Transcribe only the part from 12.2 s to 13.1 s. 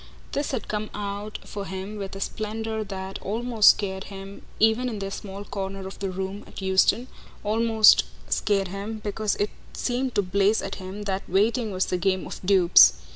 of dupes.